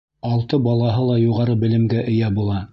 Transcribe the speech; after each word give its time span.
Алты 0.29 0.59
балаһы 0.67 1.05
ла 1.11 1.19
юғары 1.25 1.59
белемгә 1.67 2.03
эйә 2.15 2.35
була. 2.41 2.63